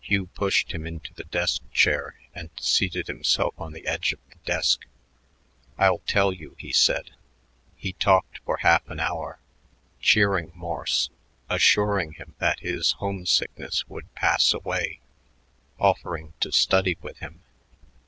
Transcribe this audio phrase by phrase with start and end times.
[0.00, 4.34] Hugh pushed him into the desk chair and seated himself on the edge of the
[4.44, 4.84] desk.
[5.78, 7.12] "I'll tell you," he said.
[7.76, 9.38] He talked for half an hour,
[10.00, 11.08] cheering Morse,
[11.48, 14.98] assuring him that his homesickness would pass away,
[15.78, 17.44] offering to study with him.